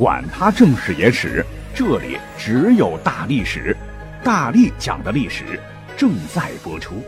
[0.00, 1.44] 管他正史野史。
[1.74, 3.76] 这里只有大历史，
[4.24, 5.60] 大力讲的历史
[5.94, 7.02] 正在播出。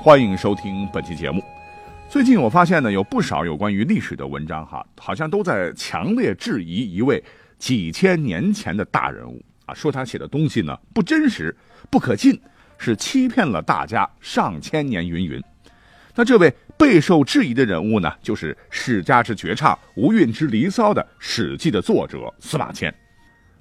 [0.00, 1.42] 欢迎收听本期节目。
[2.08, 7.20] 最近我发现呢，有不少有关于历史的文章，哈，好像都在强烈质疑一位
[7.58, 11.52] 几千年前的大人物啊，说他写的东西呢不真实、
[11.90, 12.40] 不可信，
[12.78, 15.42] 是欺骗了大家上千年，云云。
[16.14, 22.92] 那这位备受质疑的人物呢，就是史家之绝唱、无韵之离骚的《史记》的作者司马迁。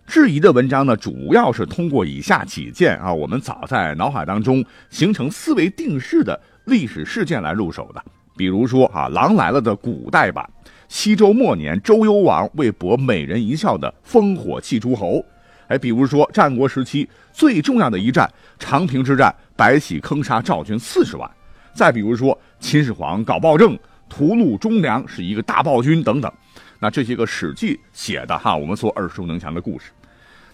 [0.07, 8.04] 质疑的文章呢，主要是通过以下几件啊，我们早在脑海当中形成思维定式的历史事件来入手的。
[8.35, 10.49] 比如说啊，《狼来了》的古代版，
[10.88, 15.23] 西周末年周幽王为博美人一笑的烽火戏诸侯。
[15.67, 21.29] 哎，比如说战国时期最重要的一战长平之战，白起坑杀赵军四十万。
[21.73, 23.77] 再比如说秦始皇搞暴政，
[24.09, 26.31] 屠戮忠良，是一个大暴君等等。
[26.79, 29.91] 那这些个《史记》写的哈，我们所耳熟能详的故事。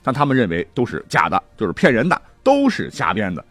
[0.04, 3.44] 但他们认为都是假的，就是骗人的，都是瞎编的。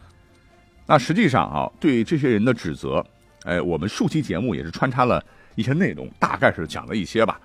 [0.87, 3.05] 那实际上啊，对这些人的指责，
[3.45, 5.23] 哎，我们数期节目也是穿插了
[5.55, 7.41] 一些内容，大概是讲了一些吧。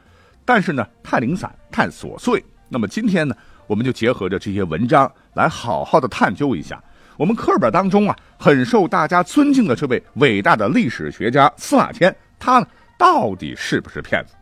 [0.46, 2.44] 但是呢，太零散，太琐碎。
[2.70, 3.36] 那么今天呢，
[3.68, 6.82] 我们就结合着这些文章来好好的探究一下，
[7.22, 12.66] 我们课本当中啊很受大家尊敬的这位伟大的历史学家司马迁，他呢
[12.98, 14.34] 到底是不是骗子？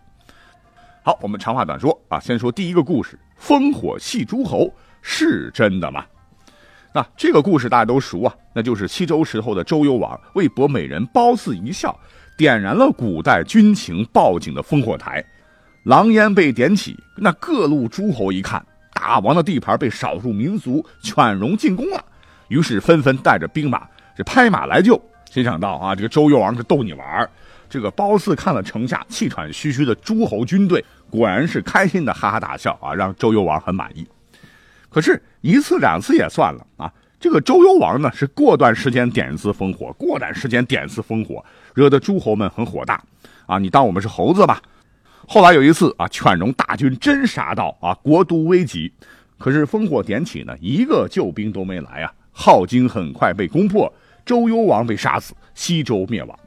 [1.03, 3.19] 好，我们长话短说啊，先说第一个故事。
[3.38, 6.05] 烽火戏诸侯是真的吗？
[6.94, 11.94] 那这个故事大家都熟啊，那就是西周时候的周幽王为博美人褒姒一笑，
[12.38, 15.22] 点燃了古代军情报警的烽火台，
[15.84, 22.06] 狼烟被点起，那各路诸侯一看，大王的地盘被少数民族犬戎进攻了，
[22.50, 25.02] 于是纷纷带着兵马这拍马来救。
[25.32, 27.30] 谁想到啊，这个周幽王是逗你玩
[27.70, 30.84] 这个褒姒看了城下气喘吁吁的诸侯军队。
[31.10, 34.06] 果然是开心的哈哈大笑啊，让周幽王很满意。
[34.90, 36.92] 可是，一次两次也算了啊。
[37.20, 41.44] 这个周幽王呢，是过段时间点一次烽火，过段时间点一次烽火，
[41.74, 43.04] 惹得诸侯们很火大
[43.46, 43.60] 啊。
[43.60, 44.62] 你当我们是猴子吧？
[45.28, 48.92] 后来有一次啊，犬戎大军真杀到啊，国都危急。
[49.38, 52.12] 可是烽火点起呢，一个救兵都没来啊。
[52.39, 53.94] 镐京很快被攻破，
[54.25, 56.39] 周幽王被杀死，西周灭亡。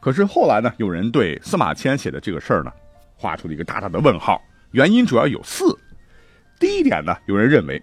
[0.00, 2.72] 可是后来呢，有人对司马迁写的这个事儿呢？
[3.14, 4.40] 画出了一个大大的问号，
[4.70, 5.78] 原因主要有四。
[6.58, 7.80] 第一点呢，有人认为，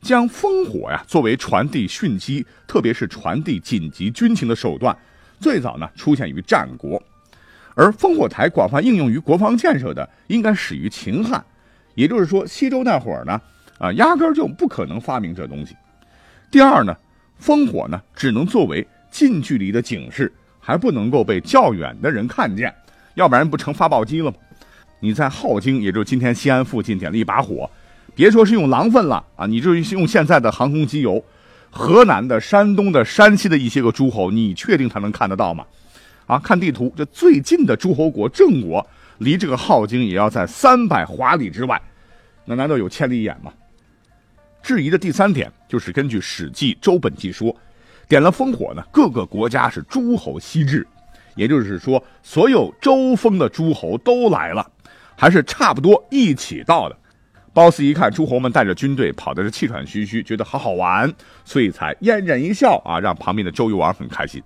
[0.00, 4.96] 将烽火呀作为传递讯息，特别是传递紧急军情的手段，
[5.40, 7.02] 最早呢出现于战国，
[7.74, 11.44] 而烽火台广泛应用于国防建设的，应该始于秦汉。
[11.96, 13.40] 也就是说，西周那会儿呢，
[13.80, 15.76] 啊，压根儿就不可能发明这东西。
[16.50, 16.96] 第二呢，
[17.42, 22.74] 烽火呢只能作为近距离的警示，还不能够被较远的人看见，
[23.14, 24.36] 要不然不成发报机了吗？
[25.00, 27.70] 你在镐京，也就是今天西安附近点了一把火，
[28.14, 31.22] 别说是用狼粪了啊，你就是用现在的航空机油，
[31.70, 35.64] 河南的、山东的、山西的一些个诸侯，你确定他能看得到吗？
[36.26, 38.84] 啊，看地图，这最近的诸侯国郑国，
[39.18, 41.80] 离这个镐京也要在三百华里之外，
[42.44, 43.52] 那难道有千里眼吗？
[44.62, 47.54] 质疑的第三点就是根据《史记·周本纪》说，
[48.08, 50.86] 点了烽火呢，各个国家是诸侯西至，
[51.36, 54.70] 也就是说，所有周封的诸侯都来了。
[55.20, 56.96] 还是差不多一起到的。
[57.52, 61.12] 褒姒一看诸侯们带着军队跑的是气喘吁吁，觉得好好玩，
[61.44, 64.40] 所以才嫣然一笑啊，让旁边的周幽王很开心。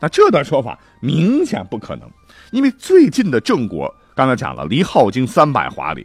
[0.00, 2.10] 那这段说法明显不可能，
[2.50, 6.04] 因为最近的郑国刚才讲了，离镐京三百华里，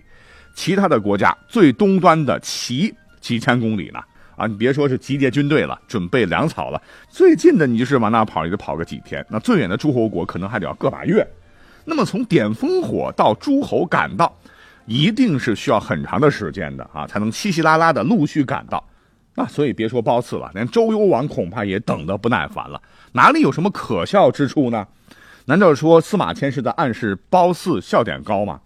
[0.55, 3.99] 其他的国家最东端的齐 几千公里呢
[4.35, 11.25] 啊，你别说是集结军队了，准备粮草了，最近的你就是往那跑也得跑个几天，那最远的诸侯国可能还得要个把月。
[11.85, 14.35] 那么从点烽火到诸侯赶到，
[14.85, 18.83] 一定是需要很长的时间的啊，才能稀稀拉拉的陆续赶到。
[19.35, 22.81] 那所以别说褒姒了，连周幽王恐怕也等得不耐烦了。
[23.13, 24.85] 哪里有什么可笑之处呢？
[25.45, 28.59] 难道说司马迁是在暗示褒姒笑点高吗？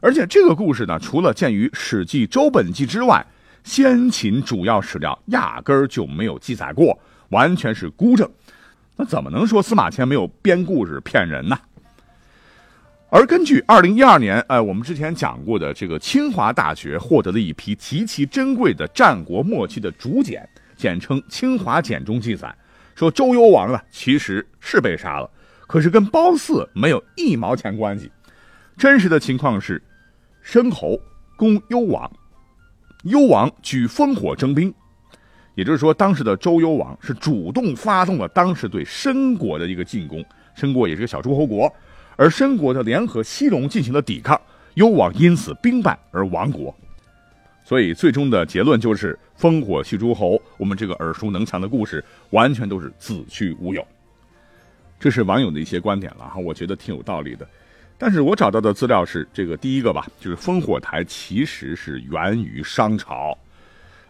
[0.00, 3.26] 而且这个故事呢，除了见于《史记·周本纪》之外，
[3.66, 6.96] 先秦主要史料压根儿就没有记载过，
[7.30, 8.30] 完全是孤证。
[8.94, 11.58] 那怎么能说司马迁没有编故事骗人呢？
[13.10, 22.54] 而根据二零一二年，呃，我们之前讲过的这个清华大学获得了一批极其珍贵的战国末期的竹简，简称《清华简》中记载，
[22.94, 25.28] 说周幽王呢其实是被杀了，
[25.66, 28.12] 可是跟褒姒没有一毛钱关系。
[28.78, 29.82] 真实的情况是，
[30.40, 30.96] 申侯
[31.36, 32.08] 攻幽王，
[33.06, 34.72] 幽王举烽火征兵，
[35.54, 40.24] 也就是说，当时的周幽王是主动发动了当时对申国的一个进攻，
[40.56, 41.72] 申国也是个小诸侯国。
[42.16, 44.40] 而申国的联合西戎进行了抵抗，
[44.74, 46.74] 幽王因此兵败而亡国，
[47.62, 50.40] 所以最终的结论就是烽火戏诸侯。
[50.56, 53.86] 我们这个耳熟能详的故事完全都是子虚乌有。
[54.98, 57.46] 这是网友的一些观点了哈，我觉得挺有道理的。
[57.98, 63.36] 但是我找到的资料是这个第一个吧，就是烽火台其实是源于商朝，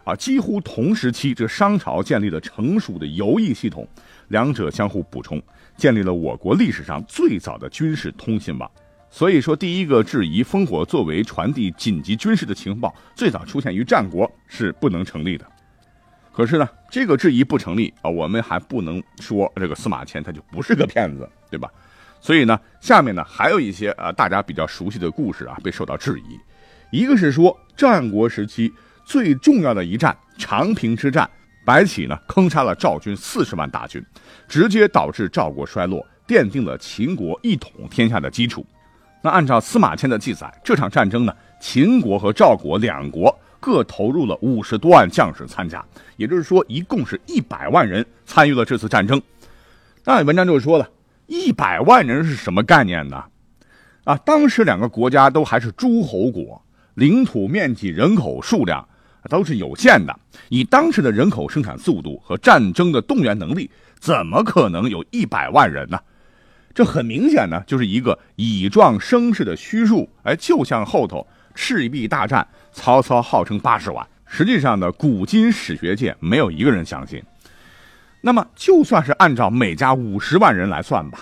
[0.03, 3.87] 啊，几乎同时期，这商朝建立了成熟的游艺系统，
[4.27, 5.41] 两者相互补充。
[5.77, 8.69] 建立了我国历史上最早的军事通信网，
[9.11, 15.45] 所以说第一个质疑烽火作为传递紧急军事的情报最早出现于战国是不能成立的。
[16.31, 21.71] 可是呢，这个质疑不成立啊，我们还不能说这个司马迁他就不是个骗子，对吧？
[22.19, 26.39] 所以呢，下面呢还有一些啊大家比较熟悉的故事啊被受到质疑，
[26.91, 28.73] 一个是说战国时期
[29.05, 31.29] 最重要的一战长平之战。
[31.65, 34.01] 白起呢，坑杀了赵军四十万大军，
[34.47, 38.65] 直接导致赵国衰落，奠定了秦国一统天下的基础。
[39.21, 45.83] 那按照司马迁的记载，这场战争呢，秦国和赵国两国各投入了五十多万将士参加，
[46.15, 49.21] 也就是说，一共是一百万人参与了这次战争。
[50.05, 50.89] 那文章就是说了，
[51.27, 53.23] 一百万人是什么概念呢？
[54.03, 56.61] 啊，当时两个国家都还是诸侯国，
[56.95, 58.87] 领土面积、人口数量。
[59.29, 63.69] 都是有限的，以当时的人口生产速度和战争的动员能力，
[63.99, 65.99] 怎么可能有一百万人呢？
[66.73, 70.09] 这很明显呢，就是一个以壮声势的虚数。
[70.23, 77.21] 哎，就像后头赤壁大战，曹操号称八十万，实际上呢，古今史学界没有一个人相信。
[78.21, 81.19] 那么，就算是按照每家五十万人来算吧，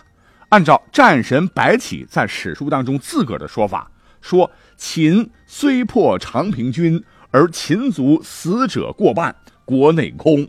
[0.49, 3.89] 按照战神白起在史书当中自个儿的说法，
[4.21, 7.03] 说秦虽破长平军。
[7.31, 10.47] 而秦族死者过半，国内空，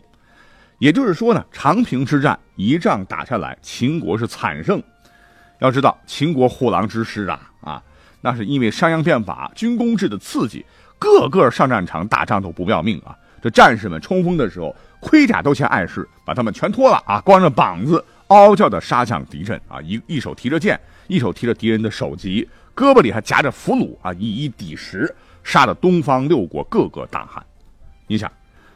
[0.79, 4.81] 也就是说呢，长平之战一仗打下来，秦国是惨胜。
[5.59, 7.83] 要知道，秦国虎狼之师啊啊，
[8.21, 10.65] 那是因为商鞅变法、军功制的刺激，
[10.97, 13.13] 个个上战场打仗都不要命啊。
[13.41, 25.13] 这战士们冲锋的时候，盔甲都嫌碍事，把他们全脱了啊，光着膀子嗷嗷叫的杀向敌阵啊，一一手提着剑，一手提着敌人的首级，胳膊里还夹着俘虏啊，以一抵十。
[25.43, 27.41] 杀的东方六国个个大汗，
[28.05, 28.29] 你想，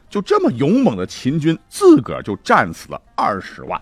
[0.10, 3.82] 就这么勇猛的秦军，自个儿就战死了二十万，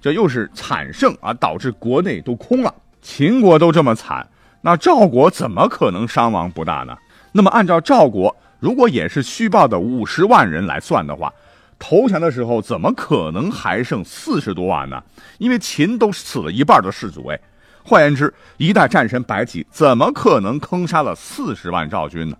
[0.00, 2.74] 这又是惨胜啊，导致国内都空了。
[3.00, 4.26] 秦国都这么惨，
[4.60, 6.98] 那赵国怎么可能伤亡不大呢？
[7.30, 11.32] 那么按照赵国如果也是虚报的五十万人来算的话，
[11.78, 15.02] 投降的时候怎么可能还剩四十多万呢？
[15.38, 17.40] 因为秦都死了一半的士卒哎。
[17.82, 22.36] 换言之，一代战神白起怎么可能坑杀了四十万赵军呢？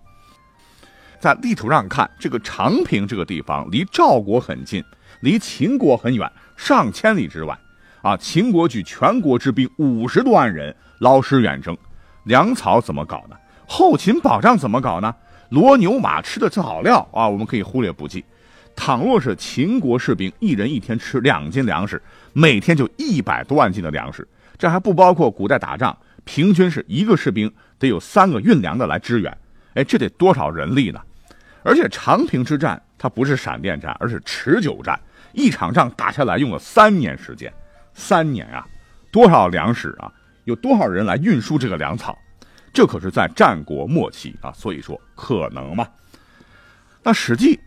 [1.18, 4.84] 在地图上看，这个长平这个地方离赵国很近，
[5.20, 7.58] 离秦国很远，上千里之外。
[8.02, 11.76] 啊，秦国举全国之兵五十多万人劳师远征，
[12.24, 13.36] 粮草怎么搞呢？
[13.66, 15.14] 后勤保障怎么搞呢？
[15.50, 18.24] 骡牛马吃的草料啊，我们可以忽略不计。
[18.76, 22.00] 倘若是秦国士兵一人一天吃两斤粮食，
[22.32, 24.26] 每天就一百多万斤的粮食。
[24.56, 29.38] 这还不包括古代打仗，平均是一个士兵得有三个运粮的来支援，
[29.74, 31.00] 哎，这得多少人力呢？
[31.62, 34.98] 而且长平之战它不是闪电战，而是持久战，
[35.32, 37.52] 一场仗打下来用了三年时间，
[37.92, 38.64] 三年啊，
[39.10, 40.10] 多少粮食啊？
[40.44, 42.16] 有多少人来运输这个粮草？
[42.72, 45.86] 这可是在战国末期啊，所以说可能吗？
[47.02, 47.58] 那史记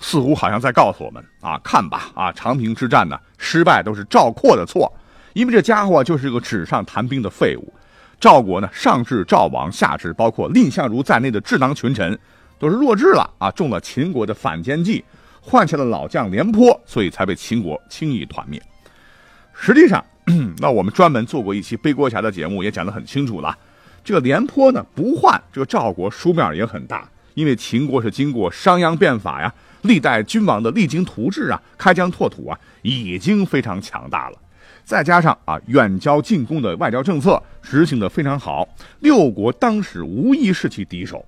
[0.00, 4.92] 似乎好像在告诉我们啊，看吧啊，长平之战呢失败都是赵括的错。
[5.32, 7.72] 因为这家伙就是个纸上谈兵的废物，
[8.20, 12.18] 赵国呢，上至赵王，下至包括蔺相如在内的智囊群臣，
[12.58, 15.02] 都是弱智了啊，中了秦国的反间计，
[15.40, 18.62] 换下了老将廉颇，所以才被秦国轻易团灭。
[19.54, 20.04] 实际上，
[20.58, 23.56] 那我们专门做过一期背锅侠的节目，也讲得很清楚了。
[24.04, 34.38] 这个廉颇呢，不换这个赵国输面也很大，因为秦国是经过商鞅变法呀，历代君王的励精图治啊，开疆拓土啊，已经非常强大了。
[34.84, 38.68] 再加上啊，远交近攻的外交政策执行的非常好，
[38.98, 41.24] 六国当时无疑是其敌手，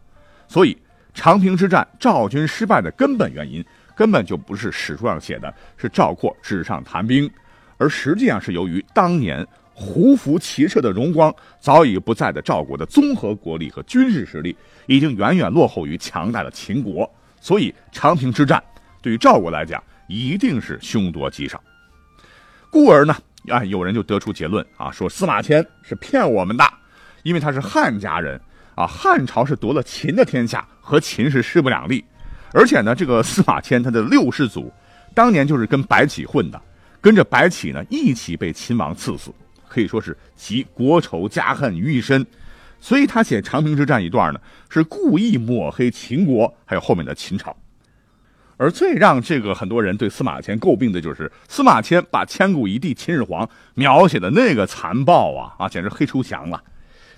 [0.48, 0.76] 所以
[1.14, 3.64] 长平之战赵军失败的根本原因，
[3.94, 7.30] 根本就不是史书上写的，是赵括纸上谈兵，
[7.78, 17.10] 而实际上是由于当年胡服骑射的荣光早已不在的赵国的综合国力和军事实力，已经远远落后于强大的秦国。
[17.40, 18.62] 所以长平之战
[19.02, 21.60] 对于赵国来讲，一定是凶多吉少。
[22.70, 23.16] 故而呢，
[23.48, 26.64] 啊，有人就得出结论啊，说司马迁是骗我们的，
[27.22, 28.40] 因为他是汉家人
[28.74, 32.04] 啊，汉朝是夺了秦的天下，和秦是势不两立。
[32.52, 34.72] 而且呢，这个司马迁他的六世祖，
[35.12, 36.62] 当年就是跟白起混的，
[37.00, 39.32] 跟着白起呢一起被秦王赐死。
[39.74, 42.24] 可以说是集国仇家恨于一身，
[42.78, 44.40] 所以他写长平之战一段呢，
[44.70, 47.56] 是故意抹黑秦国，还有后面的秦朝。
[48.56, 56.62] 而最让这个很多人对司马迁诟病的就是司马迁把千古一帝秦始皇描写的那个残暴啊啊，简直黑出翔了。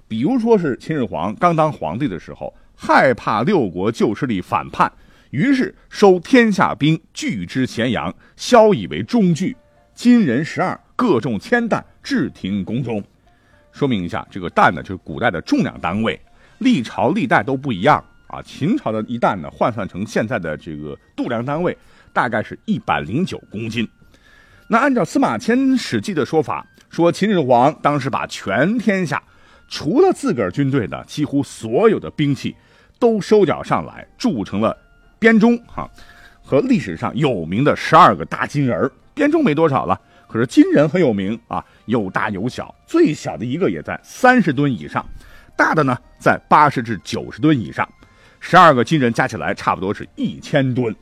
[0.08, 4.90] 比如说是秦始皇刚当皇帝的时候，害怕六国旧势力反叛，
[5.28, 9.54] 于是收天下兵拒之咸阳，萧以为中据，
[9.96, 10.78] 金人十二。
[10.94, 13.02] 各重千担，置廷宫中。
[13.70, 16.18] 说明一下，这个担呢，就是古代的重量单位，
[16.58, 18.40] 历朝历代都不一样啊。
[18.40, 21.76] 秦朝的一担呢，换算成现在的这个度量单位，
[22.14, 23.86] 大概是一百零九公斤。
[24.68, 29.22] 那按照司马迁《史记》的说法，说秦始皇当时把全天下
[29.68, 32.56] 除了自个儿军队的几乎所有的兵器
[32.98, 34.74] 都收缴上来，铸成了
[35.18, 35.86] 编钟哈，
[36.42, 39.98] 和历史上有名的十二个大金人儿编钟没多少了。
[40.28, 45.04] 可是金人很有名啊，有大有小，最小的一个也在三十吨以上，
[45.56, 47.88] 大的呢在八十至九十吨以上，
[48.40, 50.94] 十二个金人加起来差不多是一千吨，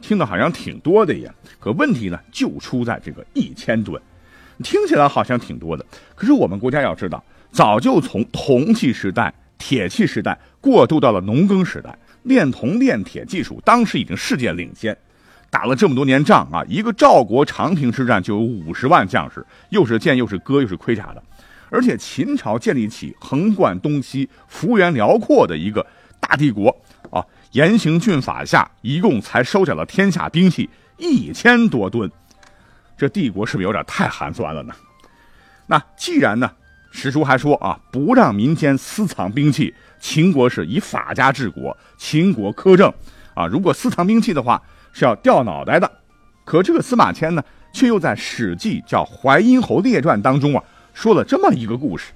[0.00, 1.34] 听着好像挺多的呀。
[1.58, 4.00] 可问题呢就出在这个一千吨，
[4.62, 14.96] 听起来好像挺多的，可是我们国家要知道，早就从铜器时代、铁器时代过渡到了农耕时代，炼铜炼铁技术当时已经世界领先。
[15.56, 21.22] 打了这么多年仗啊，一个赵国长平之战就有五十万将士，又是剑又是戈又是盔甲的，
[21.70, 25.86] 而且秦朝建立起横贯东西、幅员辽阔的一个
[26.20, 26.68] 大帝国
[27.10, 32.10] 啊，严刑峻法下，一共才收缴了天下兵器一千多吨，
[32.98, 34.74] 这帝国是不是有点太寒酸了呢？
[35.66, 36.50] 那既然呢，
[36.90, 42.92] 史书还说啊，不让民间私藏兵器，秦国是以法家治国，秦国苛政
[43.32, 44.62] 啊，如果私藏兵器的话。
[44.98, 45.90] 是要掉脑袋的，
[46.42, 52.12] 可这个司马迁呢，却又在《史记》叫《淮阴侯列传》当中啊，说了这么一个故事：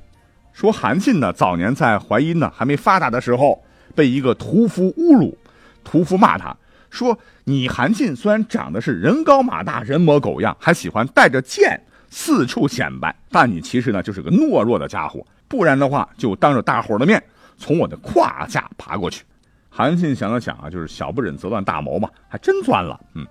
[0.55, 3.63] 说韩信呢，早年在淮阴呢还没发达的时候，
[3.95, 5.37] 被一个屠夫侮辱，
[5.85, 6.57] 屠夫骂他
[6.89, 17.23] 说：“你韩信虽然长得是人高马大、人模狗样，还喜欢带着剑四处显摆，但你其实呢就是个懦弱的家伙，不然的话就当着大伙的面
[17.59, 19.23] 从我的胯下爬过去。”
[19.71, 23.01] 韩信想了想啊，就是小不忍则乱大谋嘛，还真钻了。
[23.15, 23.25] 嗯，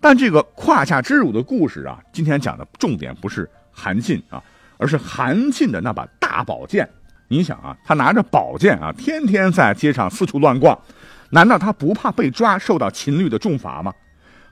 [0.00, 4.42] 但这个胯下之辱的故事啊，今天讲的重点不是韩信啊，
[4.78, 6.88] 而是韩信的那把大宝剑。
[7.28, 10.76] 你想啊，他拿着宝剑啊，天天在街上四处乱逛，
[11.30, 13.92] 难道他不怕被抓，受到秦律的重罚吗？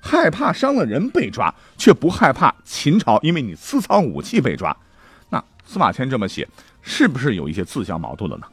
[0.00, 4.76] 害怕伤了人被抓，却不害怕秦朝因为你私藏武器被抓？
[5.30, 6.46] 那司马迁这么写，
[6.82, 8.46] 是不是有一些自相矛盾了呢？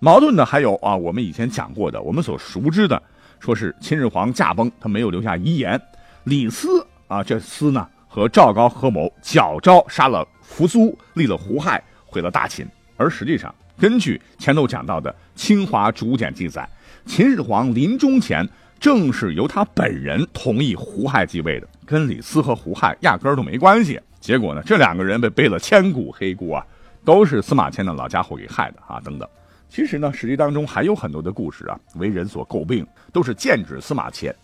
[0.00, 3.02] 矛盾的还有啊，我们以前讲过的，我们所熟知的，
[3.40, 5.80] 说是秦始皇驾崩，他没有留下遗言。
[6.24, 12.64] 李斯啊，这厮呢和赵高合谋，矫诏杀了扶苏，立了胡亥，毁了大秦。
[12.96, 16.68] 而实际上，根据前头讲到的《清华竹简》记载，
[17.04, 24.00] 秦始皇临终前正是由他本人同意胡亥继位的，跟李斯和胡亥压根儿都没关系。
[24.20, 26.66] 结果呢，这两个人被背了千古黑锅啊，
[27.04, 29.28] 都是司马迁的老家伙给害的啊，等等。
[29.68, 34.34] 其实呢，史记当中还有很多的故事啊，为人所诟病，都是剑指司马迁。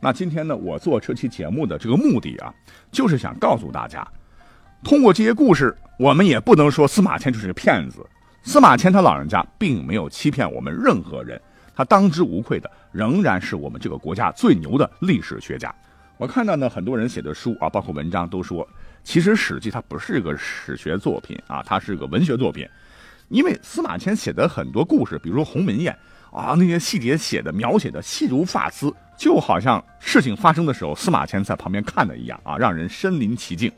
[0.00, 2.54] 那今天呢，我做这期节目的这个目的啊，
[2.92, 4.06] 就是想告诉大家，
[4.84, 8.06] 通过这些故事，我们也不能说司马迁就是个骗子。
[8.44, 11.40] 司马迁他老人家并没有欺骗我们任何人，
[11.74, 15.74] 他当之无愧的仍然是我们这个国家最牛的历史学家。
[16.18, 18.66] 我看到呢，很多人写的书啊，包括文章都说，
[19.02, 22.68] 其实史记它不是一个史学作品啊，它是个文学作品。
[23.28, 25.96] 因为司马迁写的很多故事，比如说鸿门宴
[26.30, 33.72] 啊，那些细节写的描写的细如发丝，就好像事情发生的时候，司马迁在旁边看的一样啊，让人身临其境。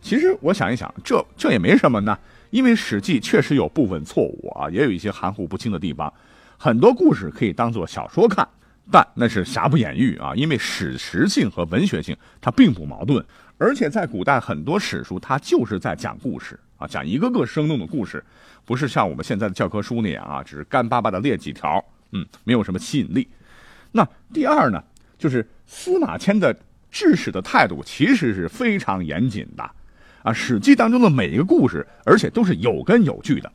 [0.00, 2.18] 其实我想一想，这这也没什么呢，
[2.50, 6.12] 因为《史记》确实有部分错误啊，也有一些含糊不清的地方，
[6.58, 8.46] 很多故事可以当做小说看，
[8.90, 13.24] 但那是瑕不掩瑜啊，因为史实性和文学性它并不矛盾，
[13.58, 16.58] 而且在古代很多史书它就是在讲故事。
[16.82, 18.22] 啊，讲一个个生动的故事，
[18.64, 23.28] 不是像我们现在的教科书那样啊，只是干巴巴的列几条，嗯，没有什么吸引力。
[23.92, 24.82] 那第二呢，
[25.16, 26.54] 就是司马迁的
[26.90, 33.52] 治史的态度其实是非常严谨的，啊，《史记》当中的每一个故事，而且都是有根有据的。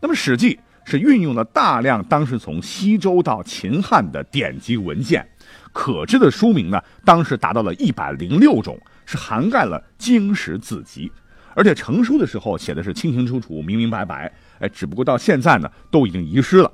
[0.00, 0.54] 那么，《史记》
[0.84, 5.26] 是运用了大量当时从西周到秦汉的典籍文献，
[5.72, 11.10] 可知的书名呢，当时达到了一百零六种，是涵盖了经史子集，
[11.54, 14.32] 而且成书的时候写的是清清楚楚、明明白白。
[14.58, 16.70] 哎，只不过到现在呢，都已经遗失了，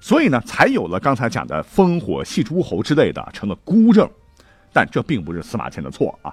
[0.00, 4.08] 所以呢，才有了刚才讲的烽火戏诸侯之类的，成了孤证。
[4.72, 6.32] 但这并不是司马迁的错啊。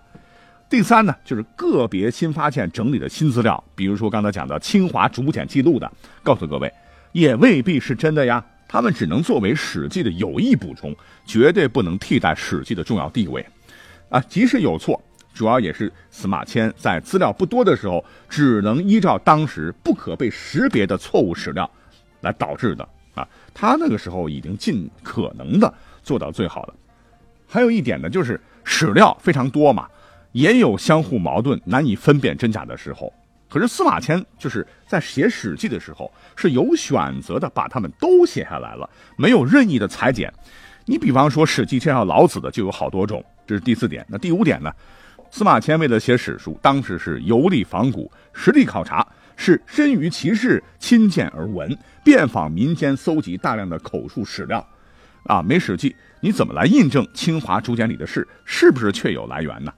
[0.70, 6.72] 第三呢，就是个别新发现整理的新资料，比如说刚才讲的清华竹简记录的，告诉各位，
[7.12, 8.44] 也未必是真的呀。
[8.68, 10.94] 他们只能作为《史记》的有益补充，
[11.25, 13.46] 绝对不能替代《史记》的重要地位。
[14.10, 15.01] 啊，即使有错，
[15.36, 21.70] 主要也是司马迁在资料不多的时候，只能依照当时不可被识别的错误史料
[22.22, 22.88] 来导致的。
[23.13, 25.74] 啊，他那个时候已经尽可能的
[26.04, 26.74] 做到最好了。
[27.48, 29.88] 还有一点呢，就是史料非常多嘛，
[30.32, 33.13] 也有相互矛盾、难以分辨真假的时候。
[33.48, 40.34] 可是司马迁就是在写《史记》的时候是有选择的，把他们都写下来了，没有任意的裁剪。
[40.86, 44.06] 你比方说《史记》介绍老子的就有好多种，这是第四点。
[44.10, 44.70] 那第五点呢？
[45.32, 49.05] 司马迁为了写史书，当时是游历访古，实地考察，
[49.36, 54.65] 是身于其事，亲见而闻，遍访民间，搜集大量的口述史料。
[55.24, 55.89] 啊，没《史记》，
[56.20, 59.74] 你怎么来印证清华竹简里的事是不是确有来源呢？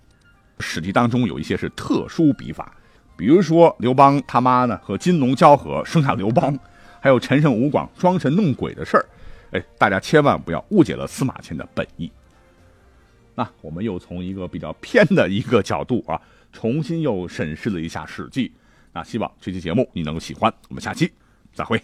[0.64, 2.72] 《史记》当中有一些是特殊笔法，
[3.16, 6.58] 比如说刘邦他妈呢和金龙交合生下刘邦，
[7.00, 9.06] 还有陈胜吴广装神弄鬼的事儿，
[9.52, 12.12] 哎，大家千万不要误解了司马迁的本意。
[13.38, 16.20] 那我们又从一个比较偏的一个角度啊，
[16.52, 18.50] 重新又审视了一下《史记》，
[18.94, 21.12] 那希望这期节目你能够喜欢，我们下期
[21.54, 21.80] 再会。